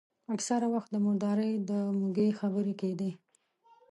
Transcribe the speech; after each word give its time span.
اکثره 0.33 0.67
وخت 0.73 0.89
د 0.91 0.95
مردارۍ 1.05 1.51
د 1.69 1.71
موږي 1.99 2.29
خبرې 2.39 2.73
کېدې. 2.81 3.11